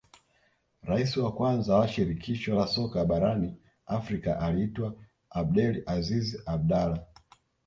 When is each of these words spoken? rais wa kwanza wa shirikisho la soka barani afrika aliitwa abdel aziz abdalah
rais 0.81 1.17
wa 1.17 1.35
kwanza 1.35 1.75
wa 1.75 1.87
shirikisho 1.87 2.55
la 2.55 2.67
soka 2.67 3.05
barani 3.05 3.55
afrika 3.85 4.39
aliitwa 4.39 4.95
abdel 5.29 5.83
aziz 5.87 6.35
abdalah 6.45 7.07